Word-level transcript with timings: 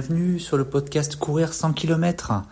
Bienvenue 0.00 0.38
sur 0.38 0.56
le 0.56 0.62
podcast 0.62 1.16
Courir 1.16 1.52
100 1.52 1.72
km. 1.72 2.44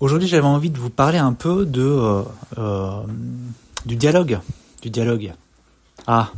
Aujourd'hui, 0.00 0.26
j'avais 0.26 0.46
envie 0.46 0.70
de 0.70 0.78
vous 0.78 0.88
parler 0.88 1.18
un 1.18 1.34
peu 1.34 1.66
de 1.66 1.82
euh, 1.82 2.22
euh, 2.56 3.02
du 3.84 3.96
dialogue, 3.96 4.38
du 4.80 4.88
dialogue. 4.88 5.34
Ah, 6.06 6.30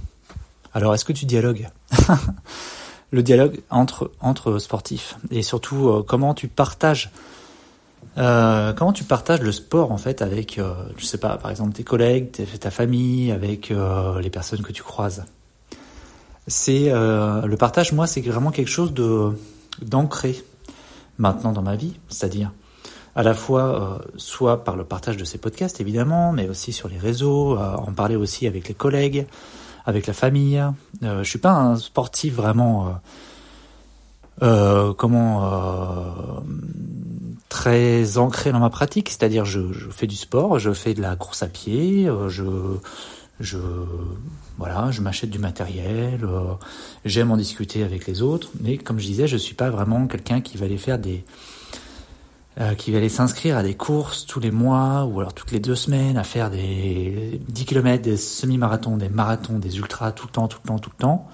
alors 0.74 0.96
est-ce 0.96 1.04
que 1.04 1.12
tu 1.12 1.27
dialogues 1.27 1.68
Le 3.12 3.23
dialogue 3.23 3.60
entre 3.70 4.10
entre 4.20 4.59
sportifs 4.59 5.16
et 5.30 5.45
surtout 5.45 5.91
euh, 5.91 6.02
comment 6.02 6.34
tu 6.34 6.48
partages 6.48 7.12
comment 8.16 8.93
tu 8.93 9.04
partages 9.04 9.43
le 9.43 9.52
sport 9.52 9.93
en 9.93 9.98
fait 9.98 10.23
avec 10.23 10.60
je 10.96 11.04
sais 11.04 11.18
pas 11.18 11.37
par 11.37 11.52
exemple 11.52 11.73
tes 11.73 11.84
collègues, 11.84 12.32
ta 12.59 12.73
famille, 12.73 13.30
avec 13.30 13.70
les 13.70 14.30
personnes 14.30 14.62
que 14.62 14.73
tu 14.73 14.82
croises. 14.82 15.24
C'est 16.48 16.90
le 16.90 17.54
partage, 17.56 17.93
moi, 17.93 18.09
c'est 18.09 18.23
vraiment 18.23 18.51
quelque 18.51 18.70
chose 18.70 18.93
de 18.93 19.32
d'ancrer 19.83 20.45
maintenant 21.19 21.53
dans 21.53 21.62
ma 21.62 21.77
vie, 21.77 21.95
c'est-à-dire 22.09 22.53
à 23.15 23.23
la 23.23 23.33
fois 23.33 23.62
euh, 23.62 23.99
soit 24.16 24.62
par 24.62 24.77
le 24.77 24.85
partage 24.85 25.16
de 25.16 25.25
ces 25.25 25.39
podcasts 25.39 25.80
évidemment, 25.80 26.33
mais 26.33 26.49
aussi 26.49 26.73
sur 26.73 26.89
les 26.89 26.99
réseaux, 26.99 27.59
euh, 27.59 27.75
en 27.77 27.93
parler 27.93 28.16
aussi 28.16 28.47
avec 28.47 28.69
les 28.69 28.75
collègues, 28.75 29.27
avec 29.87 30.07
la 30.07 30.12
famille. 30.12 30.63
Euh, 31.02 31.23
je 31.23 31.29
suis 31.29 31.38
pas 31.38 31.52
un 31.52 31.77
sportif 31.77 32.35
vraiment 32.35 33.01
euh, 34.43 34.93
comment 34.93 35.51
très 37.49 38.18
ancré 38.18 38.52
dans 38.52 38.59
ma 38.59 38.68
pratique, 38.68 39.09
c'est-à-dire 39.09 39.46
je, 39.46 39.73
je, 39.73 39.88
fais 39.88 40.07
du 40.07 40.16
sport, 40.16 40.59
je 40.59 40.73
fais 40.73 40.93
de 40.93 41.01
la 41.01 41.16
course 41.16 41.43
à 41.43 41.46
pied, 41.46 42.11
je 42.29 42.45
je 43.40 43.59
voilà, 44.59 44.90
je 44.90 45.02
m'achète 45.02 45.30
du 45.30 45.38
matériel, 45.38 46.24
euh, 46.24 46.54
j'aime 47.04 47.30
en 47.30 47.37
discuter 47.37 47.82
avec 47.82 48.06
les 48.06 48.23
autres, 48.23 48.51
mais 48.60 48.78
comme 48.78 48.98
je 48.98 49.06
disais, 49.06 49.26
je 49.26 49.37
suis 49.37 49.54
pas 49.54 49.68
vraiment 49.68 50.06
quelqu'un 50.06 50.40
qui 50.40 50.56
va 50.56 50.65
aller 50.65 50.78
faire 50.78 50.98
des 50.98 51.24
euh, 52.59 52.74
qui 52.74 52.90
va 52.90 52.96
aller 52.96 53.10
s'inscrire 53.10 53.59
à 53.59 53.62
des 53.62 53.74
courses 53.74 54.24
tous 54.24 54.40
les 54.40 54.51
mois 54.51 55.04
ou 55.04 55.20
alors 55.20 55.34
toutes 55.34 55.52
les 55.52 55.60
deux 55.60 55.74
semaines 55.74 56.16
à 56.16 56.24
faire 56.24 56.48
des 56.48 57.38
10 57.48 57.65
km, 57.66 58.02
des 58.02 58.16
semi-marathons, 58.16 58.96
des 58.96 59.10
marathons, 59.10 59.59
des 59.59 59.76
ultras 59.76 60.12
tout 60.12 60.26
le 60.26 60.32
temps, 60.32 60.48
tout 60.48 60.59
le 60.65 60.68
temps, 60.68 60.78
tout 60.78 60.90
le 60.96 61.02
temps. 61.02 61.28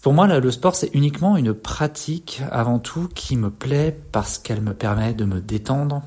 Pour 0.00 0.14
moi, 0.14 0.26
le 0.26 0.50
sport, 0.50 0.74
c'est 0.74 0.88
uniquement 0.94 1.36
une 1.36 1.52
pratique 1.52 2.40
avant 2.50 2.78
tout 2.78 3.08
qui 3.14 3.36
me 3.36 3.50
plaît 3.50 3.94
parce 4.12 4.38
qu'elle 4.38 4.62
me 4.62 4.72
permet 4.72 5.12
de 5.12 5.26
me 5.26 5.40
détendre, 5.40 6.02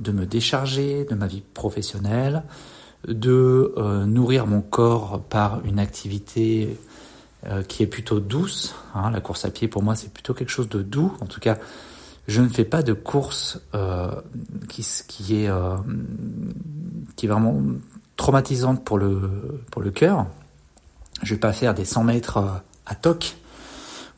de 0.00 0.12
me 0.12 0.24
décharger 0.24 1.04
de 1.04 1.14
ma 1.14 1.26
vie 1.26 1.42
professionnelle, 1.42 2.44
de 3.08 3.72
euh, 3.76 4.06
nourrir 4.06 4.46
mon 4.46 4.60
corps 4.60 5.22
par 5.28 5.64
une 5.64 5.78
activité 5.78 6.78
euh, 7.46 7.62
qui 7.62 7.82
est 7.82 7.86
plutôt 7.86 8.20
douce. 8.20 8.74
Hein. 8.94 9.10
La 9.10 9.20
course 9.20 9.44
à 9.44 9.50
pied, 9.50 9.68
pour 9.68 9.82
moi, 9.82 9.94
c'est 9.94 10.12
plutôt 10.12 10.34
quelque 10.34 10.50
chose 10.50 10.68
de 10.68 10.82
doux. 10.82 11.12
En 11.20 11.26
tout 11.26 11.40
cas, 11.40 11.58
je 12.28 12.40
ne 12.40 12.48
fais 12.48 12.64
pas 12.64 12.82
de 12.82 12.92
course 12.92 13.60
euh, 13.74 14.10
qui, 14.68 14.86
qui, 15.08 15.44
est, 15.44 15.50
qui 17.16 17.26
est 17.26 17.28
vraiment 17.28 17.60
traumatisante 18.16 18.84
pour 18.84 18.98
le, 18.98 19.62
pour 19.70 19.82
le 19.82 19.90
cœur. 19.90 20.26
Je 21.22 21.34
vais 21.34 21.40
pas 21.40 21.52
faire 21.52 21.74
des 21.74 21.84
100 21.84 22.04
mètres 22.04 22.38
à 22.86 22.94
toc 22.94 23.36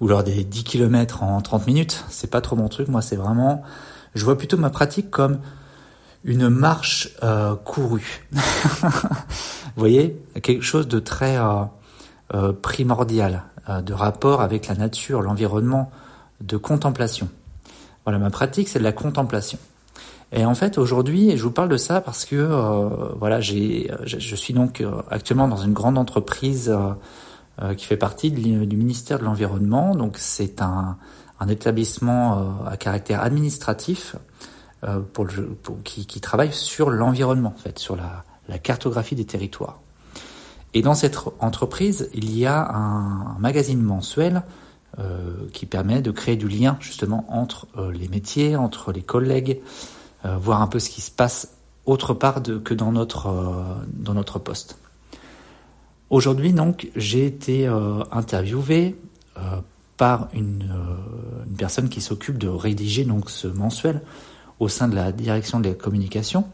ou 0.01 0.07
alors 0.09 0.23
des 0.23 0.45
10 0.45 0.65
km 0.65 1.23
en 1.23 1.41
30 1.41 1.67
minutes. 1.67 2.05
C'est 2.09 2.31
pas 2.31 2.41
trop 2.41 2.57
mon 2.57 2.69
truc. 2.69 2.89
Moi, 2.89 3.03
c'est 3.03 3.17
vraiment, 3.17 3.63
je 4.15 4.25
vois 4.25 4.39
plutôt 4.39 4.57
ma 4.57 4.71
pratique 4.71 5.11
comme 5.11 5.41
une 6.27 6.49
marche 6.49 7.09
euh, 7.23 7.55
courue. 7.55 8.25
Vous 8.33 8.39
voyez, 9.77 10.21
quelque 10.43 10.65
chose 10.65 10.89
de 10.89 10.99
très 10.99 11.39
euh, 11.39 11.63
euh, 12.35 12.53
primordial, 12.53 13.45
de 13.85 13.93
rapport 13.93 14.43
avec 14.43 14.69
la 14.69 14.75
nature, 14.75 15.23
l'environnement, 15.23 15.91
de 16.41 16.57
contemplation. 16.57 17.29
Voilà, 18.05 18.19
ma 18.21 18.31
pratique, 18.31 18.69
c'est 18.69 18.79
de 18.79 18.85
la 18.85 18.93
contemplation. 18.93 19.59
Et 20.31 20.45
en 20.45 20.55
fait, 20.55 20.79
aujourd'hui, 20.79 21.37
je 21.37 21.43
vous 21.43 21.51
parle 21.51 21.69
de 21.69 21.77
ça 21.77 22.01
parce 22.01 22.25
que 22.25 22.37
voilà, 23.19 23.41
j'ai, 23.41 23.91
je 24.05 24.37
suis 24.37 24.55
donc 24.55 24.85
actuellement 25.11 25.49
dans 25.49 25.57
une 25.57 25.73
grande 25.73 25.99
entreprise 25.99 26.73
qui 27.77 27.87
fait 27.87 27.97
partie 27.97 28.31
du 28.31 28.77
ministère 28.77 29.19
de 29.19 29.25
l'environnement. 29.25 29.97
Donc, 29.97 30.17
c'est 30.17 30.63
un, 30.63 30.97
un 31.41 31.49
établissement 31.49 32.65
à 32.69 32.77
caractère 32.77 33.21
administratif 33.21 34.15
le, 34.83 35.47
pour, 35.55 35.83
qui, 35.83 36.21
travaille 36.21 36.53
sur 36.53 36.91
l'environnement, 36.91 37.53
en 37.55 37.61
fait, 37.61 37.79
sur 37.79 37.97
la, 37.97 38.59
cartographie 38.59 39.15
des 39.15 39.25
territoires. 39.25 39.81
Et 40.75 40.83
dans 40.83 40.95
cette 40.95 41.19
entreprise, 41.41 42.11
il 42.15 42.37
y 42.37 42.47
a 42.47 42.69
un, 42.71 43.39
magazine 43.39 43.81
mensuel 43.81 44.43
euh, 44.99 45.49
qui 45.53 45.67
permet 45.67 46.01
de 46.01 46.11
créer 46.11 46.37
du 46.37 46.49
lien 46.49 46.77
justement 46.81 47.27
entre 47.29 47.67
euh, 47.77 47.91
les 47.93 48.09
métiers, 48.09 48.57
entre 48.57 48.93
les 48.93 49.03
collègues, 49.03 49.61
euh, 50.25 50.37
voir 50.37 50.63
un 50.63 50.67
peu 50.67 50.79
ce 50.79 50.91
qui 50.91 51.01
se 51.01 51.11
passe 51.11 51.55
autre 51.87 52.15
part 52.15 52.43
que 52.43 52.75
dans 52.75 52.93
notre, 52.93 53.29
euh, 53.29 53.85
dans 53.89 54.15
notre 54.15 54.39
poste. 54.39 54.79
Aujourd'hui, 56.09 56.53
donc, 56.53 56.91
j'ai 56.95 57.27
été 57.27 57.67
interviewé 58.13 58.97
par 59.97 60.29
une, 60.33 60.71
une, 61.49 61.57
personne 61.57 61.89
qui 61.89 62.01
s'occupe 62.01 62.39
de 62.39 62.47
rédiger 62.47 63.05
donc 63.05 63.29
ce 63.29 63.49
mensuel 63.49 64.03
au 64.61 64.69
sein 64.69 64.89
de 64.89 64.95
la 64.95 65.13
direction 65.13 65.61
de 65.61 65.69
la 65.69 65.75
communication. 65.75 66.45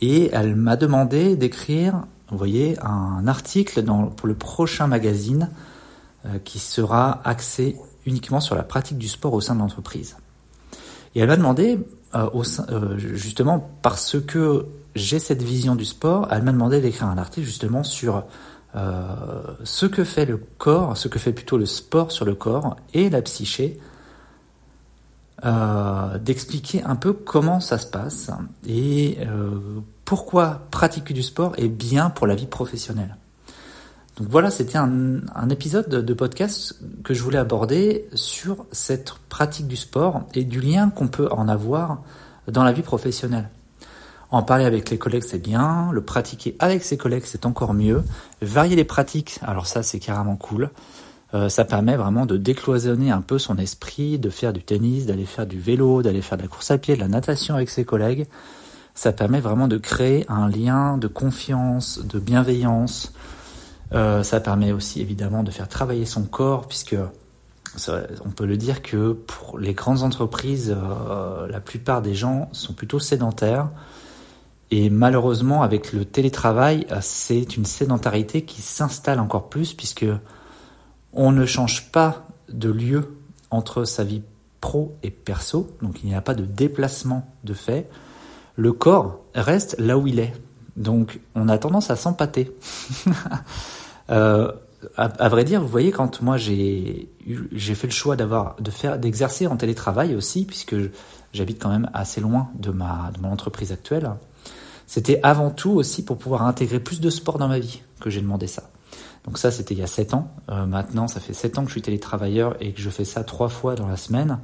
Et 0.00 0.30
elle 0.32 0.56
m'a 0.56 0.76
demandé 0.76 1.36
d'écrire, 1.36 2.04
vous 2.28 2.36
voyez, 2.38 2.76
un 2.82 3.26
article 3.28 3.84
pour 4.16 4.26
le 4.26 4.34
prochain 4.34 4.86
magazine 4.88 5.50
euh, 6.26 6.38
qui 6.44 6.58
sera 6.58 7.20
axé 7.24 7.76
uniquement 8.04 8.40
sur 8.40 8.56
la 8.56 8.64
pratique 8.64 8.98
du 8.98 9.08
sport 9.08 9.32
au 9.32 9.40
sein 9.40 9.54
de 9.54 9.60
l'entreprise. 9.60 10.16
Et 11.14 11.20
elle 11.20 11.28
m'a 11.28 11.36
demandé, 11.36 11.78
euh, 12.14 12.28
euh, 12.68 12.98
justement 12.98 13.70
parce 13.82 14.20
que 14.20 14.66
j'ai 14.96 15.20
cette 15.20 15.42
vision 15.42 15.76
du 15.76 15.84
sport, 15.84 16.28
elle 16.30 16.42
m'a 16.42 16.52
demandé 16.52 16.80
d'écrire 16.80 17.06
un 17.06 17.18
article 17.18 17.46
justement 17.46 17.82
sur 17.82 18.24
ce 19.64 19.84
que 19.84 20.02
fait 20.02 20.24
le 20.24 20.38
corps, 20.56 20.96
ce 20.96 21.06
que 21.06 21.18
fait 21.18 21.34
plutôt 21.34 21.58
le 21.58 21.66
sport 21.66 22.10
sur 22.10 22.24
le 22.24 22.34
corps 22.34 22.76
et 22.94 23.10
la 23.10 23.20
psyché 23.20 23.78
euh, 25.44 26.18
d'expliquer 26.18 26.82
un 26.84 26.96
peu 26.96 27.12
comment 27.12 27.60
ça 27.60 27.78
se 27.78 27.86
passe 27.86 28.30
et 28.66 29.18
euh, 29.20 29.80
pourquoi 30.04 30.62
pratiquer 30.70 31.14
du 31.14 31.22
sport 31.22 31.54
est 31.56 31.68
bien 31.68 32.10
pour 32.10 32.26
la 32.26 32.34
vie 32.34 32.46
professionnelle. 32.46 33.16
Donc 34.18 34.28
voilà, 34.28 34.50
c'était 34.50 34.78
un, 34.78 35.20
un, 35.34 35.48
épisode 35.48 35.88
de 35.88 36.14
podcast 36.14 36.76
que 37.02 37.14
je 37.14 37.22
voulais 37.22 37.38
aborder 37.38 38.06
sur 38.14 38.66
cette 38.70 39.14
pratique 39.28 39.66
du 39.66 39.76
sport 39.76 40.22
et 40.34 40.44
du 40.44 40.60
lien 40.60 40.90
qu'on 40.90 41.08
peut 41.08 41.28
en 41.32 41.48
avoir 41.48 42.02
dans 42.46 42.62
la 42.62 42.72
vie 42.72 42.82
professionnelle. 42.82 43.48
En 44.32 44.42
parler 44.42 44.64
avec 44.64 44.88
les 44.88 44.96
collègues, 44.96 45.24
c'est 45.26 45.42
bien. 45.42 45.90
Le 45.92 46.00
pratiquer 46.00 46.56
avec 46.58 46.84
ses 46.84 46.96
collègues, 46.96 47.24
c'est 47.26 47.44
encore 47.44 47.74
mieux. 47.74 48.02
Varier 48.40 48.76
les 48.76 48.84
pratiques, 48.84 49.38
alors 49.42 49.66
ça, 49.66 49.82
c'est 49.82 49.98
carrément 49.98 50.36
cool. 50.36 50.70
Euh, 51.34 51.48
ça 51.48 51.64
permet 51.64 51.96
vraiment 51.96 52.26
de 52.26 52.36
décloisonner 52.36 53.10
un 53.10 53.22
peu 53.22 53.38
son 53.38 53.56
esprit, 53.56 54.18
de 54.18 54.28
faire 54.28 54.52
du 54.52 54.62
tennis, 54.62 55.06
d'aller 55.06 55.24
faire 55.24 55.46
du 55.46 55.58
vélo, 55.58 56.02
d'aller 56.02 56.20
faire 56.20 56.36
de 56.36 56.42
la 56.42 56.48
course 56.48 56.70
à 56.70 56.78
pied, 56.78 56.94
de 56.94 57.00
la 57.00 57.08
natation 57.08 57.54
avec 57.54 57.70
ses 57.70 57.84
collègues. 57.84 58.26
Ça 58.94 59.12
permet 59.12 59.40
vraiment 59.40 59.68
de 59.68 59.78
créer 59.78 60.26
un 60.28 60.48
lien 60.48 60.98
de 60.98 61.08
confiance, 61.08 62.00
de 62.04 62.18
bienveillance. 62.18 63.14
Euh, 63.92 64.22
ça 64.22 64.40
permet 64.40 64.72
aussi 64.72 65.00
évidemment 65.00 65.42
de 65.42 65.50
faire 65.50 65.68
travailler 65.68 66.04
son 66.04 66.24
corps, 66.24 66.68
puisque 66.68 66.96
on 67.78 68.30
peut 68.30 68.44
le 68.44 68.58
dire 68.58 68.82
que 68.82 69.12
pour 69.12 69.58
les 69.58 69.72
grandes 69.72 70.02
entreprises, 70.02 70.76
euh, 70.76 71.46
la 71.48 71.60
plupart 71.60 72.02
des 72.02 72.14
gens 72.14 72.50
sont 72.52 72.74
plutôt 72.74 72.98
sédentaires. 72.98 73.70
Et 74.70 74.90
malheureusement, 74.90 75.62
avec 75.62 75.94
le 75.94 76.04
télétravail, 76.04 76.86
c'est 77.00 77.56
une 77.56 77.64
sédentarité 77.64 78.42
qui 78.42 78.60
s'installe 78.60 79.20
encore 79.20 79.48
plus, 79.48 79.72
puisque 79.72 80.06
on 81.12 81.32
ne 81.32 81.46
change 81.46 81.90
pas 81.90 82.26
de 82.48 82.70
lieu 82.70 83.16
entre 83.50 83.84
sa 83.84 84.04
vie 84.04 84.22
pro 84.60 84.96
et 85.02 85.10
perso, 85.10 85.76
donc 85.82 86.02
il 86.02 86.08
n'y 86.08 86.14
a 86.14 86.20
pas 86.20 86.34
de 86.34 86.44
déplacement 86.44 87.30
de 87.44 87.54
fait. 87.54 87.88
Le 88.56 88.72
corps 88.72 89.20
reste 89.34 89.76
là 89.78 89.98
où 89.98 90.06
il 90.06 90.18
est. 90.18 90.32
Donc 90.76 91.20
on 91.34 91.48
a 91.48 91.58
tendance 91.58 91.90
à 91.90 91.96
s'empâter. 91.96 92.56
euh, 94.10 94.52
à, 94.96 95.28
vrai 95.28 95.44
dire, 95.44 95.60
vous 95.60 95.68
voyez, 95.68 95.90
quand 95.90 96.22
moi 96.22 96.36
j'ai 96.36 97.08
fait 97.56 97.86
le 97.86 97.92
choix 97.92 98.16
d'avoir 98.16 98.56
de 98.60 98.70
faire 98.70 98.98
d'exercer 98.98 99.46
en 99.46 99.56
télétravail 99.56 100.14
aussi, 100.14 100.44
puisque 100.44 100.74
j'habite 101.32 101.62
quand 101.62 101.70
même 101.70 101.90
assez 101.92 102.20
loin 102.20 102.48
de 102.54 102.70
ma 102.70 103.10
de 103.14 103.20
mon 103.20 103.30
entreprise 103.30 103.72
actuelle, 103.72 104.10
c'était 104.86 105.20
avant 105.22 105.50
tout 105.50 105.70
aussi 105.70 106.04
pour 106.04 106.18
pouvoir 106.18 106.42
intégrer 106.42 106.80
plus 106.80 107.00
de 107.00 107.10
sport 107.10 107.38
dans 107.38 107.48
ma 107.48 107.58
vie 107.58 107.82
que 108.00 108.10
j'ai 108.10 108.20
demandé 108.20 108.46
ça. 108.46 108.64
Donc 109.24 109.38
ça, 109.38 109.50
c'était 109.50 109.74
il 109.74 109.80
y 109.80 109.84
a 109.84 109.86
7 109.86 110.14
ans. 110.14 110.28
Euh, 110.48 110.66
maintenant, 110.66 111.08
ça 111.08 111.20
fait 111.20 111.32
7 111.32 111.58
ans 111.58 111.62
que 111.62 111.68
je 111.68 111.74
suis 111.74 111.82
télétravailleur 111.82 112.56
et 112.60 112.72
que 112.72 112.80
je 112.80 112.90
fais 112.90 113.04
ça 113.04 113.22
trois 113.24 113.48
fois 113.48 113.74
dans 113.74 113.86
la 113.86 113.96
semaine. 113.96 114.38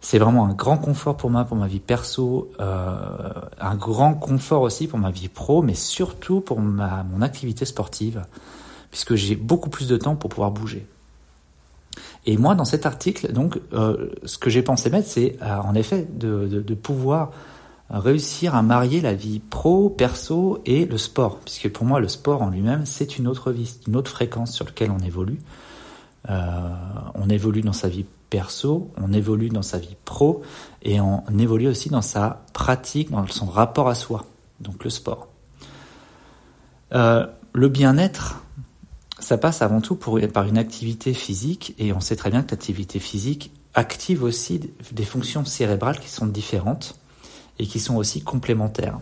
C'est 0.00 0.18
vraiment 0.18 0.46
un 0.46 0.52
grand 0.52 0.78
confort 0.78 1.16
pour 1.16 1.30
moi, 1.30 1.44
pour 1.44 1.56
ma 1.56 1.66
vie 1.66 1.80
perso, 1.80 2.50
euh, 2.60 3.32
un 3.60 3.74
grand 3.74 4.14
confort 4.14 4.62
aussi 4.62 4.86
pour 4.86 4.98
ma 4.98 5.10
vie 5.10 5.28
pro, 5.28 5.60
mais 5.60 5.74
surtout 5.74 6.40
pour 6.40 6.60
ma, 6.60 7.02
mon 7.02 7.20
activité 7.20 7.64
sportive, 7.64 8.24
puisque 8.90 9.16
j'ai 9.16 9.34
beaucoup 9.34 9.70
plus 9.70 9.88
de 9.88 9.96
temps 9.96 10.14
pour 10.14 10.30
pouvoir 10.30 10.52
bouger. 10.52 10.86
Et 12.26 12.36
moi, 12.36 12.54
dans 12.54 12.64
cet 12.64 12.86
article, 12.86 13.32
donc, 13.32 13.58
euh, 13.72 14.10
ce 14.24 14.38
que 14.38 14.50
j'ai 14.50 14.62
pensé 14.62 14.88
mettre, 14.90 15.08
c'est 15.08 15.36
euh, 15.42 15.56
en 15.62 15.74
effet 15.74 16.06
de, 16.08 16.46
de, 16.46 16.60
de, 16.60 16.74
pouvoir 16.74 17.32
réussir 17.90 18.54
à 18.54 18.62
marier 18.62 19.00
la 19.00 19.14
vie 19.14 19.38
pro, 19.38 19.88
perso 19.88 20.60
et 20.66 20.84
le 20.84 20.98
sport, 20.98 21.38
puisque 21.38 21.70
pour 21.70 21.86
moi, 21.86 22.00
le 22.00 22.08
sport 22.08 22.42
en 22.42 22.50
lui-même, 22.50 22.84
c'est 22.84 23.18
une 23.18 23.26
autre 23.26 23.50
vie, 23.50 23.78
une 23.86 23.96
autre 23.96 24.10
fréquence 24.10 24.52
sur 24.54 24.66
laquelle 24.66 24.90
on 24.90 24.98
évolue. 24.98 25.40
Euh, 26.28 26.74
on 27.14 27.30
évolue 27.30 27.62
dans 27.62 27.72
sa 27.72 27.88
vie 27.88 28.04
perso, 28.28 28.90
on 28.98 29.12
évolue 29.12 29.48
dans 29.48 29.62
sa 29.62 29.78
vie 29.78 29.96
pro, 30.04 30.42
et 30.82 31.00
on 31.00 31.22
évolue 31.38 31.68
aussi 31.68 31.88
dans 31.88 32.02
sa 32.02 32.44
pratique, 32.52 33.10
dans 33.10 33.26
son 33.26 33.46
rapport 33.46 33.88
à 33.88 33.94
soi, 33.94 34.26
donc 34.60 34.84
le 34.84 34.90
sport. 34.90 35.28
Euh, 36.92 37.26
le 37.54 37.68
bien-être, 37.68 38.42
ça 39.18 39.38
passe 39.38 39.62
avant 39.62 39.80
tout 39.80 39.96
par 39.96 40.44
une 40.44 40.58
activité 40.58 41.14
physique, 41.14 41.74
et 41.78 41.94
on 41.94 42.00
sait 42.00 42.16
très 42.16 42.30
bien 42.30 42.42
que 42.42 42.50
l'activité 42.50 42.98
physique 42.98 43.50
active 43.72 44.22
aussi 44.24 44.60
des 44.92 45.04
fonctions 45.04 45.44
cérébrales 45.46 45.98
qui 45.98 46.08
sont 46.08 46.26
différentes 46.26 46.98
et 47.58 47.66
qui 47.66 47.80
sont 47.80 47.96
aussi 47.96 48.22
complémentaires. 48.22 49.00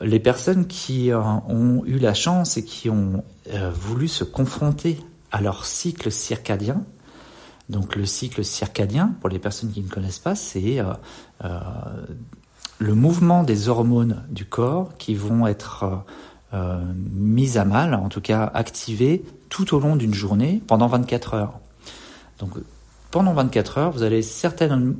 Les 0.00 0.20
personnes 0.20 0.66
qui 0.66 1.10
euh, 1.10 1.20
ont 1.20 1.82
eu 1.86 1.98
la 1.98 2.14
chance 2.14 2.56
et 2.56 2.64
qui 2.64 2.90
ont 2.90 3.24
euh, 3.52 3.70
voulu 3.70 4.08
se 4.08 4.24
confronter 4.24 4.98
à 5.32 5.40
leur 5.40 5.64
cycle 5.64 6.10
circadien, 6.12 6.82
donc 7.68 7.96
le 7.96 8.06
cycle 8.06 8.44
circadien, 8.44 9.14
pour 9.20 9.28
les 9.28 9.38
personnes 9.38 9.72
qui 9.72 9.82
ne 9.82 9.88
connaissent 9.88 10.20
pas, 10.20 10.36
c'est 10.36 10.78
euh, 10.80 11.50
le 12.78 12.94
mouvement 12.94 13.42
des 13.42 13.68
hormones 13.68 14.22
du 14.30 14.44
corps 14.44 14.96
qui 14.98 15.14
vont 15.14 15.46
être 15.46 16.04
euh, 16.54 16.80
mise 17.12 17.58
à 17.58 17.64
mal, 17.64 17.94
en 17.94 18.08
tout 18.08 18.20
cas 18.20 18.50
activée 18.54 19.24
tout 19.48 19.74
au 19.74 19.80
long 19.80 19.96
d'une 19.96 20.14
journée 20.14 20.62
pendant 20.66 20.86
24 20.86 21.34
heures. 21.34 21.58
Donc 22.38 22.52
pendant 23.10 23.34
24 23.34 23.78
heures, 23.78 23.90
vous 23.90 24.02
avez 24.02 24.22
certaines, 24.22 24.96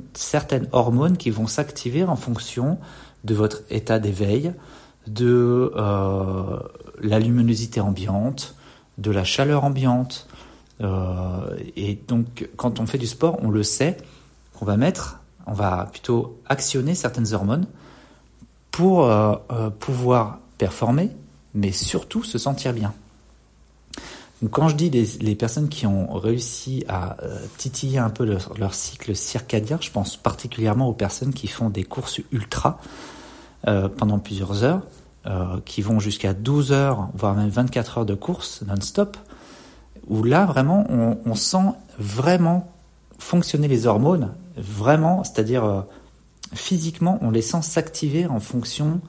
hormones 0.71 1.17
qui 1.17 1.29
vont 1.29 1.47
s'activer 1.47 2.03
en 2.03 2.15
fonction 2.15 2.79
de 3.23 3.33
votre 3.33 3.61
état 3.69 3.99
d'éveil, 3.99 4.53
de 5.07 5.71
euh, 5.75 6.59
la 7.01 7.19
luminosité 7.19 7.79
ambiante, 7.79 8.55
de 8.97 9.11
la 9.11 9.23
chaleur 9.23 9.63
ambiante. 9.63 10.27
Euh, 10.81 11.55
et 11.75 11.99
donc 12.07 12.49
quand 12.55 12.79
on 12.79 12.85
fait 12.85 12.97
du 12.97 13.07
sport, 13.07 13.37
on 13.41 13.49
le 13.49 13.63
sait, 13.63 13.97
qu'on 14.53 14.65
va 14.65 14.77
mettre, 14.77 15.19
on 15.45 15.53
va 15.53 15.87
plutôt 15.91 16.39
actionner 16.47 16.95
certaines 16.95 17.33
hormones 17.33 17.67
pour 18.71 19.05
euh 19.05 19.35
pouvoir 19.79 20.39
performer, 20.57 21.09
mais 21.53 21.71
surtout 21.71 22.23
se 22.23 22.37
sentir 22.37 22.73
bien. 22.73 22.93
Quand 24.51 24.69
je 24.69 24.75
dis 24.75 24.91
les, 24.91 25.35
personnes 25.35 25.67
qui 25.67 25.87
ont 25.87 26.13
réussi 26.13 26.85
à 26.87 27.17
euh, 27.23 27.39
titiller 27.57 27.97
un 27.97 28.11
peu 28.11 28.23
leur, 28.23 28.73
cycle 28.75 29.15
circadien, 29.15 29.79
je 29.81 29.89
pense 29.89 30.15
particulièrement 30.15 30.87
aux 30.87 30.93
personnes 30.93 31.33
qui 31.33 31.47
font 31.47 31.71
des 31.71 31.83
courses 31.83 32.21
ultra 32.31 32.79
euh, 33.67 33.89
pendant 33.89 34.19
plusieurs 34.19 34.63
heures, 34.63 34.81
euh, 35.25 35.57
qui 35.65 35.81
vont 35.81 35.99
jusqu'à 35.99 36.35
12 36.35 36.71
heures, 36.71 37.09
voire 37.15 37.33
même 37.33 37.49
24 37.49 37.97
heures 37.97 38.05
de 38.05 38.13
course 38.13 38.61
non-stop, 38.67 39.17
où 40.07 40.23
là 40.23 40.45
vraiment 40.45 40.85
on, 40.87 41.17
on, 41.25 41.33
sent 41.33 41.73
vraiment 41.97 42.71
fonctionner 43.17 43.67
les 43.67 43.87
hormones, 43.87 44.35
vraiment, 44.55 45.23
c'est-à-dire 45.23 45.85
physiquement 46.53 47.17
on 47.21 47.31
les 47.31 47.41
sent 47.41 47.63
s'activer 47.63 48.27
en 48.27 48.39
fonction 48.39 49.01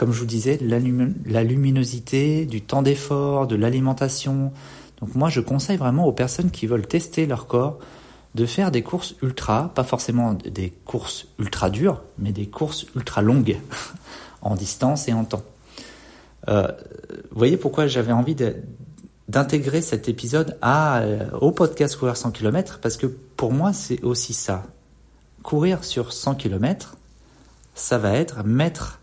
comme 0.00 0.14
je 0.14 0.20
vous 0.20 0.24
disais, 0.24 0.58
la, 0.62 1.44
luminosité, 1.44 2.46
du 2.46 2.62
temps 2.62 2.80
d'effort, 2.80 3.46
de 3.46 3.54
l'alimentation. 3.54 4.50
Donc 4.98 5.14
moi, 5.14 5.28
je 5.28 5.42
conseille 5.42 5.76
vraiment 5.76 6.06
aux 6.06 6.12
personnes 6.12 6.50
qui 6.50 6.66
veulent 6.66 6.86
tester 6.86 7.26
leur 7.26 7.46
corps 7.46 7.78
de 8.34 8.46
faire 8.46 8.70
des 8.70 8.80
courses 8.80 9.14
ultra, 9.20 9.70
pas 9.74 9.84
forcément 9.84 10.32
des 10.32 10.70
courses 10.86 11.26
ultra 11.38 11.68
dures, 11.68 12.00
mais 12.16 12.32
des 12.32 12.46
courses 12.46 12.86
ultra 12.96 13.20
longues 13.20 13.58
en 14.40 14.54
distance 14.54 15.06
et 15.06 15.12
en 15.12 15.26
temps. 15.26 15.42
Euh, 16.48 16.68
vous 17.30 17.38
voyez 17.38 17.58
pourquoi 17.58 17.86
j'avais 17.86 18.12
envie 18.12 18.36
d'intégrer 19.28 19.82
cet 19.82 20.08
épisode 20.08 20.56
euh, 20.64 21.28
au 21.42 21.52
podcast 21.52 21.94
Courir 21.98 22.16
100 22.16 22.30
km 22.30 22.78
Parce 22.80 22.96
que 22.96 23.06
pour 23.06 23.52
moi, 23.52 23.74
c'est 23.74 24.02
aussi 24.02 24.32
ça. 24.32 24.62
Courir 25.42 25.84
sur 25.84 26.14
100 26.14 26.36
km, 26.36 26.96
ça 27.74 27.98
va 27.98 28.14
être 28.14 28.44
mettre 28.44 29.00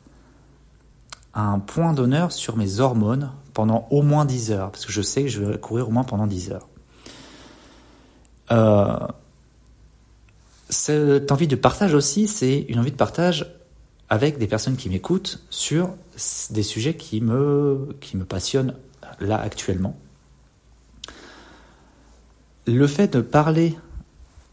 un 1.41 1.59
point 1.59 1.93
d'honneur 1.93 2.31
sur 2.31 2.57
mes 2.57 2.79
hormones 2.79 3.31
pendant 3.53 3.87
au 3.91 4.01
moins 4.01 4.25
10 4.25 4.51
heures, 4.51 4.71
parce 4.71 4.85
que 4.85 4.91
je 4.91 5.01
sais 5.01 5.23
que 5.23 5.29
je 5.29 5.43
vais 5.43 5.57
courir 5.57 5.87
au 5.87 5.91
moins 5.91 6.03
pendant 6.03 6.27
10 6.27 6.51
heures. 6.51 6.67
Euh, 8.51 8.97
cette 10.69 11.31
envie 11.31 11.47
de 11.47 11.55
partage 11.55 11.93
aussi, 11.93 12.27
c'est 12.27 12.65
une 12.69 12.79
envie 12.79 12.91
de 12.91 12.97
partage 12.97 13.53
avec 14.09 14.37
des 14.37 14.47
personnes 14.47 14.77
qui 14.77 14.89
m'écoutent 14.89 15.43
sur 15.49 15.93
des 16.49 16.63
sujets 16.63 16.95
qui 16.95 17.21
me, 17.21 17.95
qui 18.01 18.17
me 18.17 18.25
passionnent 18.25 18.75
là 19.19 19.39
actuellement. 19.39 19.97
Le 22.65 22.87
fait 22.87 23.13
de 23.13 23.21
parler 23.21 23.77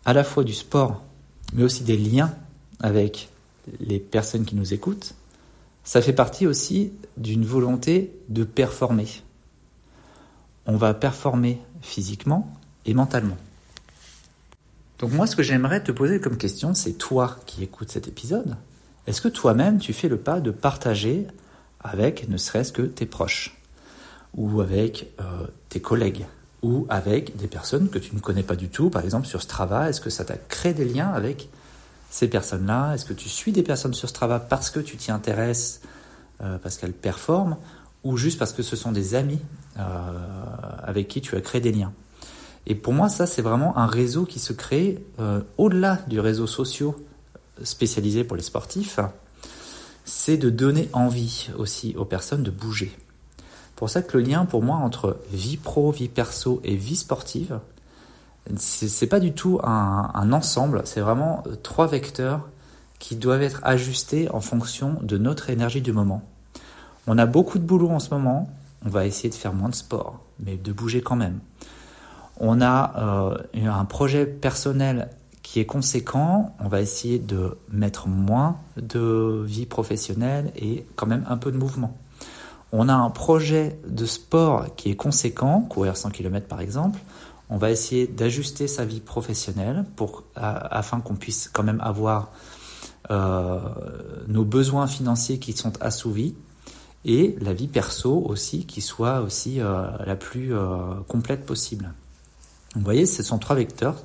à 0.04 0.12
la 0.12 0.22
fois 0.22 0.44
du 0.44 0.52
sport, 0.52 1.02
mais 1.54 1.62
aussi 1.62 1.82
des 1.82 1.96
liens 1.96 2.34
avec 2.80 3.30
les 3.80 3.98
personnes 3.98 4.44
qui 4.44 4.54
nous 4.54 4.74
écoutent, 4.74 5.14
ça 5.84 6.00
fait 6.00 6.12
partie 6.14 6.46
aussi 6.46 6.92
d'une 7.16 7.44
volonté 7.44 8.12
de 8.28 8.42
performer. 8.42 9.06
On 10.66 10.76
va 10.76 10.94
performer 10.94 11.60
physiquement 11.82 12.50
et 12.86 12.94
mentalement. 12.94 13.36
Donc 14.98 15.12
moi, 15.12 15.26
ce 15.26 15.36
que 15.36 15.42
j'aimerais 15.42 15.82
te 15.82 15.92
poser 15.92 16.20
comme 16.20 16.38
question, 16.38 16.72
c'est 16.72 16.94
toi 16.94 17.36
qui 17.46 17.62
écoutes 17.62 17.90
cet 17.90 18.08
épisode, 18.08 18.56
est-ce 19.06 19.20
que 19.20 19.28
toi-même, 19.28 19.78
tu 19.78 19.92
fais 19.92 20.08
le 20.08 20.16
pas 20.16 20.40
de 20.40 20.50
partager 20.50 21.26
avec 21.80 22.28
ne 22.28 22.38
serait-ce 22.38 22.72
que 22.72 22.82
tes 22.82 23.04
proches, 23.04 23.60
ou 24.34 24.62
avec 24.62 25.12
euh, 25.20 25.46
tes 25.68 25.80
collègues, 25.80 26.24
ou 26.62 26.86
avec 26.88 27.36
des 27.36 27.48
personnes 27.48 27.90
que 27.90 27.98
tu 27.98 28.14
ne 28.14 28.20
connais 28.20 28.42
pas 28.42 28.56
du 28.56 28.70
tout, 28.70 28.88
par 28.88 29.04
exemple 29.04 29.26
sur 29.26 29.42
Strava, 29.42 29.90
est-ce 29.90 30.00
que 30.00 30.08
ça 30.08 30.24
t'a 30.24 30.36
créé 30.36 30.72
des 30.72 30.86
liens 30.86 31.10
avec 31.10 31.50
ces 32.14 32.28
personnes-là 32.28 32.94
Est-ce 32.94 33.04
que 33.04 33.12
tu 33.12 33.28
suis 33.28 33.50
des 33.50 33.64
personnes 33.64 33.92
sur 33.92 34.08
Strava 34.08 34.38
parce 34.38 34.70
que 34.70 34.78
tu 34.78 34.96
t'y 34.96 35.10
intéresses, 35.10 35.80
euh, 36.42 36.58
parce 36.58 36.76
qu'elles 36.76 36.92
performent, 36.92 37.56
ou 38.04 38.16
juste 38.16 38.38
parce 38.38 38.52
que 38.52 38.62
ce 38.62 38.76
sont 38.76 38.92
des 38.92 39.16
amis 39.16 39.40
euh, 39.78 39.82
avec 40.84 41.08
qui 41.08 41.20
tu 41.20 41.34
as 41.34 41.40
créé 41.40 41.60
des 41.60 41.72
liens? 41.72 41.92
Et 42.68 42.76
pour 42.76 42.92
moi, 42.92 43.08
ça, 43.08 43.26
c'est 43.26 43.42
vraiment 43.42 43.76
un 43.76 43.88
réseau 43.88 44.26
qui 44.26 44.38
se 44.38 44.52
crée 44.52 45.04
euh, 45.18 45.40
au-delà 45.58 45.98
du 46.06 46.20
réseau 46.20 46.46
social 46.46 46.92
spécialisé 47.64 48.22
pour 48.22 48.36
les 48.36 48.44
sportifs. 48.44 49.00
C'est 50.04 50.36
de 50.36 50.50
donner 50.50 50.88
envie 50.92 51.50
aussi 51.58 51.96
aux 51.96 52.04
personnes 52.04 52.44
de 52.44 52.52
bouger. 52.52 52.96
Pour 53.74 53.90
ça 53.90 54.02
que 54.02 54.16
le 54.16 54.22
lien 54.22 54.44
pour 54.44 54.62
moi 54.62 54.76
entre 54.76 55.18
vie 55.32 55.56
pro, 55.56 55.90
vie 55.90 56.08
perso 56.08 56.60
et 56.62 56.76
vie 56.76 56.94
sportive, 56.94 57.58
c'est 58.56 59.06
pas 59.06 59.20
du 59.20 59.32
tout 59.32 59.60
un, 59.62 60.32
ensemble, 60.32 60.82
c'est 60.84 61.00
vraiment 61.00 61.42
euh, 61.46 61.56
trois 61.56 61.86
vecteurs 61.86 62.48
qui 62.98 63.16
doivent 63.16 63.42
être 63.42 63.60
ajustés 63.64 64.30
en 64.30 64.40
fonction 64.40 64.96
de 65.02 65.18
notre 65.18 65.50
énergie 65.50 65.80
du 65.80 65.92
moment. 65.92 66.22
On 67.06 67.18
a 67.18 67.26
beaucoup 67.26 67.58
de 67.58 67.64
boulot 67.64 67.90
en 67.90 67.98
ce 67.98 68.10
moment, 68.10 68.48
on 68.84 68.88
va 68.88 69.06
essayer 69.06 69.30
de 69.30 69.34
faire 69.34 69.52
moins 69.52 69.68
de 69.68 69.74
sport, 69.74 70.20
mais 70.40 70.56
de 70.56 70.72
bouger 70.72 71.02
quand 71.02 71.16
même. 71.16 71.40
On 72.38 72.60
a 72.60 73.36
euh, 73.54 73.66
un 73.66 73.84
projet 73.84 74.26
personnel 74.26 75.08
qui 75.42 75.60
est 75.60 75.66
conséquent, 75.66 76.54
on 76.58 76.68
va 76.68 76.80
essayer 76.80 77.18
de 77.18 77.56
mettre 77.70 78.08
moins 78.08 78.56
de 78.76 79.42
vie 79.46 79.66
professionnelle 79.66 80.50
et 80.56 80.86
quand 80.96 81.06
même 81.06 81.24
un 81.28 81.36
peu 81.36 81.52
de 81.52 81.56
mouvement. 81.56 81.96
On 82.72 82.88
a 82.88 82.94
un 82.94 83.10
projet 83.10 83.78
de 83.86 84.04
sport 84.04 84.74
qui 84.74 84.90
est 84.90 84.96
conséquent, 84.96 85.60
courir 85.60 85.96
100 85.96 86.10
km 86.10 86.48
par 86.48 86.60
exemple, 86.60 86.98
on 87.54 87.56
va 87.56 87.70
essayer 87.70 88.08
d'ajuster 88.08 88.66
sa 88.66 88.84
vie 88.84 88.98
professionnelle 88.98 89.84
afin 90.34 90.98
qu'on 90.98 91.14
puisse 91.14 91.48
quand 91.48 91.62
même 91.62 91.80
avoir 91.80 92.32
euh, 93.12 93.60
nos 94.26 94.44
besoins 94.44 94.88
financiers 94.88 95.38
qui 95.38 95.52
sont 95.52 95.80
assouvis 95.80 96.34
et 97.04 97.36
la 97.40 97.52
vie 97.52 97.68
perso 97.68 98.24
aussi 98.26 98.66
qui 98.66 98.80
soit 98.80 99.20
aussi 99.20 99.60
euh, 99.60 99.86
la 100.04 100.16
plus 100.16 100.52
euh, 100.52 100.94
complète 101.06 101.46
possible. 101.46 101.94
Vous 102.74 102.82
voyez, 102.82 103.06
ce 103.06 103.22
sont 103.22 103.38
trois 103.38 103.54
vecteurs, 103.54 104.02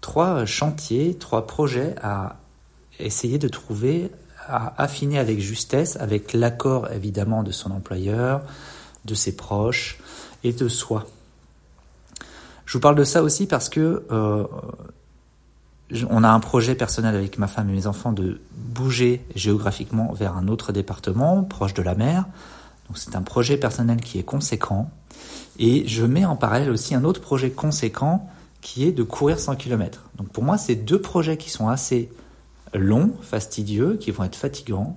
trois 0.00 0.44
chantiers, 0.44 1.14
trois 1.14 1.46
projets 1.46 1.94
à 2.02 2.40
essayer 2.98 3.38
de 3.38 3.46
trouver, 3.46 4.10
à 4.48 4.82
affiner 4.82 5.20
avec 5.20 5.38
justesse, 5.38 5.96
avec 5.98 6.32
l'accord 6.32 6.90
évidemment 6.90 7.44
de 7.44 7.52
son 7.52 7.70
employeur, 7.70 8.42
de 9.04 9.14
ses 9.14 9.36
proches 9.36 10.00
et 10.42 10.52
de 10.52 10.66
soi. 10.66 11.06
Je 12.66 12.74
vous 12.74 12.80
parle 12.80 12.94
de 12.94 13.04
ça 13.04 13.22
aussi 13.22 13.46
parce 13.46 13.68
que 13.68 14.04
euh, 14.10 14.44
on 16.08 16.24
a 16.24 16.28
un 16.28 16.40
projet 16.40 16.74
personnel 16.74 17.14
avec 17.14 17.38
ma 17.38 17.46
femme 17.46 17.68
et 17.70 17.72
mes 17.72 17.86
enfants 17.86 18.12
de 18.12 18.40
bouger 18.56 19.24
géographiquement 19.34 20.12
vers 20.12 20.36
un 20.36 20.48
autre 20.48 20.72
département 20.72 21.42
proche 21.42 21.74
de 21.74 21.82
la 21.82 21.94
mer. 21.94 22.26
Donc 22.88 22.98
c'est 22.98 23.16
un 23.16 23.22
projet 23.22 23.56
personnel 23.56 24.00
qui 24.00 24.18
est 24.18 24.24
conséquent. 24.24 24.90
Et 25.58 25.86
je 25.86 26.04
mets 26.04 26.24
en 26.24 26.36
parallèle 26.36 26.70
aussi 26.70 26.94
un 26.94 27.04
autre 27.04 27.20
projet 27.20 27.50
conséquent 27.50 28.28
qui 28.60 28.84
est 28.84 28.92
de 28.92 29.02
courir 29.02 29.38
100 29.38 29.56
km. 29.56 30.04
Donc 30.16 30.28
pour 30.28 30.44
moi, 30.44 30.56
c'est 30.56 30.76
deux 30.76 31.00
projets 31.00 31.36
qui 31.36 31.50
sont 31.50 31.68
assez 31.68 32.10
longs, 32.72 33.12
fastidieux, 33.20 33.96
qui 33.96 34.10
vont 34.12 34.24
être 34.24 34.36
fatigants. 34.36 34.96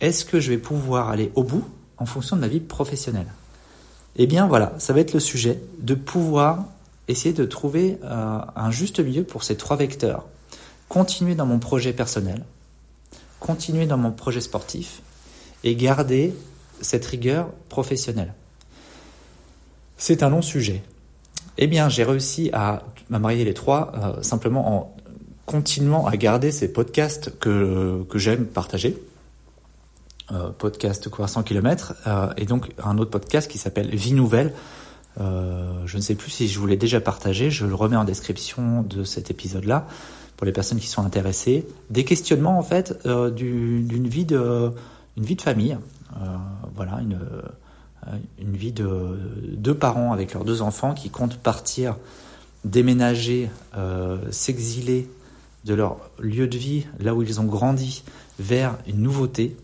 Est-ce 0.00 0.24
que 0.24 0.40
je 0.40 0.50
vais 0.50 0.58
pouvoir 0.58 1.08
aller 1.08 1.30
au 1.34 1.44
bout 1.44 1.64
en 1.98 2.06
fonction 2.06 2.36
de 2.36 2.40
ma 2.40 2.48
vie 2.48 2.60
professionnelle? 2.60 3.32
Eh 4.16 4.26
bien 4.26 4.46
voilà, 4.48 4.74
ça 4.78 4.92
va 4.92 5.00
être 5.00 5.14
le 5.14 5.20
sujet 5.20 5.62
de 5.78 5.94
pouvoir 5.94 6.64
essayer 7.10 7.34
de 7.34 7.44
trouver 7.44 7.98
euh, 8.04 8.38
un 8.54 8.70
juste 8.70 9.00
milieu 9.00 9.24
pour 9.24 9.42
ces 9.42 9.56
trois 9.56 9.76
vecteurs. 9.76 10.24
Continuer 10.88 11.34
dans 11.34 11.46
mon 11.46 11.58
projet 11.58 11.92
personnel, 11.92 12.44
continuer 13.38 13.86
dans 13.86 13.98
mon 13.98 14.12
projet 14.12 14.40
sportif 14.40 15.02
et 15.64 15.76
garder 15.76 16.34
cette 16.80 17.04
rigueur 17.04 17.50
professionnelle. 17.68 18.34
C'est 19.98 20.22
un 20.22 20.30
long 20.30 20.42
sujet. 20.42 20.82
Eh 21.58 21.66
bien, 21.66 21.88
j'ai 21.88 22.04
réussi 22.04 22.50
à 22.52 22.82
marier 23.10 23.44
les 23.44 23.54
trois 23.54 23.92
euh, 23.94 24.22
simplement 24.22 24.76
en 24.76 24.96
continuant 25.46 26.06
à 26.06 26.16
garder 26.16 26.52
ces 26.52 26.72
podcasts 26.72 27.38
que, 27.38 28.04
que 28.08 28.18
j'aime 28.18 28.46
partager. 28.46 28.96
Euh, 30.32 30.50
podcast 30.50 31.08
quoi 31.08 31.26
100 31.26 31.42
km 31.42 31.94
et 32.36 32.44
donc 32.44 32.70
un 32.84 32.98
autre 32.98 33.10
podcast 33.10 33.50
qui 33.50 33.58
s'appelle 33.58 33.90
Vie 33.90 34.12
Nouvelle. 34.12 34.54
Euh, 35.20 35.82
je 35.86 35.96
ne 35.96 36.02
sais 36.02 36.14
plus 36.14 36.30
si 36.30 36.48
je 36.48 36.58
vous 36.58 36.66
l'ai 36.66 36.76
déjà 36.76 37.00
partagé, 37.00 37.50
je 37.50 37.66
le 37.66 37.74
remets 37.74 37.96
en 37.96 38.04
description 38.04 38.82
de 38.82 39.04
cet 39.04 39.30
épisode-là 39.30 39.86
pour 40.36 40.46
les 40.46 40.52
personnes 40.52 40.78
qui 40.78 40.86
sont 40.86 41.04
intéressées. 41.04 41.66
Des 41.90 42.04
questionnements 42.04 42.58
en 42.58 42.62
fait 42.62 42.98
euh, 43.06 43.30
d'une 43.30 44.08
vie 44.08 44.24
de 44.24 44.72
vie 45.16 45.36
de 45.36 45.42
famille, 45.42 45.76
euh, 46.16 46.36
voilà 46.74 47.00
une 47.00 47.18
une 48.38 48.56
vie 48.56 48.72
de 48.72 48.88
deux 49.58 49.74
parents 49.74 50.12
avec 50.12 50.32
leurs 50.32 50.44
deux 50.44 50.62
enfants 50.62 50.94
qui 50.94 51.10
comptent 51.10 51.36
partir 51.36 51.96
déménager, 52.64 53.50
s'exiler 54.30 55.06
de 55.66 55.74
leur 55.74 55.98
lieu 56.18 56.48
de 56.48 56.56
vie, 56.56 56.86
là 56.98 57.14
où 57.14 57.22
ils 57.22 57.40
ont 57.40 57.44
grandi, 57.44 58.02
vers 58.38 58.78
une 58.86 59.02
nouveauté. 59.02 59.54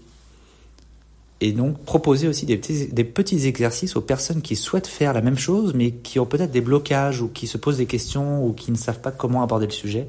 Et 1.40 1.52
donc 1.52 1.84
proposer 1.84 2.28
aussi 2.28 2.46
des 2.46 2.56
petits, 2.56 3.46
exercices 3.46 3.96
aux 3.96 4.00
personnes 4.00 4.40
qui 4.40 4.56
souhaitent 4.56 4.86
faire 4.86 5.12
la 5.12 5.20
même 5.20 5.36
chose, 5.36 5.74
mais 5.74 5.90
qui 5.90 6.18
ont 6.18 6.24
peut-être 6.24 6.50
des 6.50 6.62
blocages 6.62 7.20
ou 7.20 7.28
qui 7.28 7.46
se 7.46 7.58
posent 7.58 7.76
des 7.76 7.86
questions 7.86 8.46
ou 8.46 8.54
qui 8.54 8.72
ne 8.72 8.76
savent 8.76 9.00
pas 9.00 9.10
comment 9.10 9.42
aborder 9.42 9.66
le 9.66 9.72
sujet. 9.72 10.08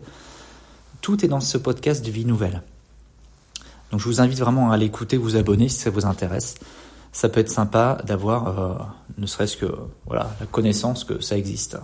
Tout 1.02 1.26
est 1.26 1.28
dans 1.28 1.42
ce 1.42 1.58
podcast 1.58 2.06
de 2.06 2.12
Vie 2.12 2.26
Nouvelle. 2.26 2.62
Donc 3.92 4.00
je 4.00 4.06
vous 4.06 4.22
invite 4.22 4.40
vraiment 4.40 4.72
à 4.72 4.78
l'écouter, 4.78 5.18
vous 5.18 5.36
abonner 5.36 5.68
si 5.68 5.80
ça 5.80 5.90
vous 5.90 6.06
intéresse. 6.06 6.56
Ça 7.12 7.28
peut 7.28 7.42
être 7.42 7.52
sympa 7.52 7.98
d'avoir, 8.06 8.60
euh, 8.60 8.74
ne 9.18 9.26
serait-ce 9.26 9.58
que 9.58 9.66
voilà, 10.06 10.34
la 10.40 10.46
connaissance 10.46 11.04
que 11.04 11.20
ça 11.20 11.38
existe. 11.38 11.78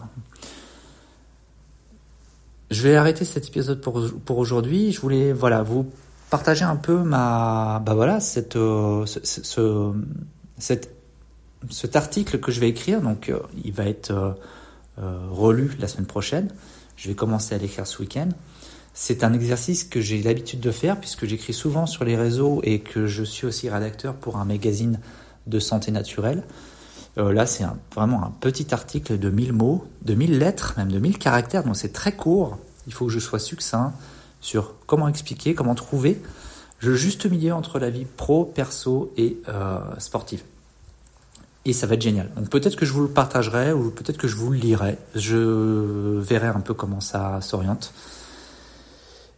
Je 2.72 2.82
vais 2.82 2.96
arrêter 2.96 3.26
cet 3.26 3.48
épisode 3.48 3.82
pour, 3.82 4.02
pour 4.26 4.38
aujourd'hui. 4.38 4.94
Je 4.94 5.02
voulais 5.02 5.34
voilà 5.34 5.64
vous 5.64 5.92
partager 6.34 6.66
un 6.66 6.78
peu 6.78 6.98
ma 6.98 7.80
bah 7.86 7.94
voilà 7.94 8.20
cette 8.20 8.56
euh, 8.56 9.06
cet 10.58 11.96
article 11.96 12.40
que 12.40 12.52
je 12.52 12.60
vais 12.60 12.70
écrire. 12.70 13.02
Donc 13.02 13.30
euh, 13.30 13.40
il 13.64 13.72
va 13.72 13.86
être 13.86 14.10
euh, 14.10 14.32
euh, 14.98 15.28
relu 15.30 15.76
la 15.80 15.88
semaine 15.88 16.08
prochaine. 16.08 16.50
Je 16.96 17.08
vais 17.08 17.14
commencer 17.14 17.54
à 17.54 17.60
l'écrire 17.60 17.86
ce 17.86 18.00
week-end. 18.00 18.30
C'est 18.96 19.24
un 19.24 19.32
exercice 19.32 19.84
que 19.84 20.02
j'ai 20.02 20.24
l'habitude 20.24 20.60
de 20.60 20.72
faire 20.72 21.00
puisque 21.00 21.28
j'écris 21.28 21.54
souvent 21.54 21.86
sur 21.86 22.04
les 22.04 22.16
réseaux 22.16 22.62
et 22.64 22.80
que 22.80 23.06
je 23.06 23.24
suis 23.24 23.46
aussi 23.46 23.70
rédacteur 23.70 24.16
pour 24.16 24.38
un 24.38 24.46
magazine 24.46 25.00
de 25.46 25.60
santé 25.60 25.92
naturelle. 25.92 26.42
Là, 27.16 27.46
c'est 27.46 27.66
vraiment 27.94 28.24
un 28.24 28.34
petit 28.40 28.74
article 28.74 29.20
de 29.20 29.30
1000 29.30 29.54
mots, 29.54 29.86
de 30.02 30.16
1000 30.16 30.40
lettres, 30.40 30.74
même 30.78 30.92
de 30.92 30.98
1000 30.98 31.20
caractères, 31.20 31.64
donc 31.64 31.76
c'est 31.76 31.94
très 31.94 32.14
court. 32.14 32.58
Il 32.88 32.94
faut 32.94 33.06
que 33.06 33.12
je 33.12 33.20
sois 33.20 33.38
succinct 33.38 33.94
sur 34.44 34.74
comment 34.86 35.08
expliquer, 35.08 35.56
comment 35.56 35.74
trouver 35.74 36.22
le 36.82 36.96
juste 36.96 37.26
milieu 37.26 37.54
entre 37.54 37.80
la 37.80 37.90
vie 37.90 38.06
pro, 38.06 38.44
perso 38.44 39.12
et 39.18 39.38
euh, 39.48 39.80
sportive. 40.00 40.44
Et 41.66 41.72
ça 41.72 41.88
va 41.88 41.96
être 41.96 42.02
génial. 42.02 42.30
Donc 42.36 42.50
peut-être 42.50 42.76
que 42.76 42.86
je 42.86 42.92
vous 42.92 43.04
le 43.04 43.08
partagerai 43.08 43.72
ou 43.72 43.90
peut-être 43.90 44.18
que 44.18 44.28
je 44.28 44.36
vous 44.36 44.52
le 44.52 44.58
lirai. 44.58 44.98
Je 45.16 46.20
verrai 46.20 46.48
un 46.48 46.60
peu 46.60 46.74
comment 46.74 47.00
ça 47.00 47.40
s'oriente. 47.40 47.94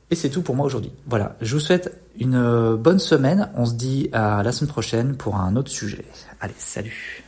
Et 0.09 0.15
c'est 0.15 0.29
tout 0.29 0.41
pour 0.41 0.55
moi 0.55 0.65
aujourd'hui. 0.65 0.91
Voilà, 1.05 1.35
je 1.41 1.53
vous 1.53 1.59
souhaite 1.59 1.95
une 2.17 2.75
bonne 2.75 3.00
semaine. 3.00 3.51
On 3.55 3.65
se 3.65 3.74
dit 3.74 4.09
à 4.12 4.41
la 4.41 4.51
semaine 4.51 4.71
prochaine 4.71 5.15
pour 5.15 5.35
un 5.35 5.55
autre 5.55 5.69
sujet. 5.69 6.05
Allez, 6.41 6.55
salut 6.57 7.25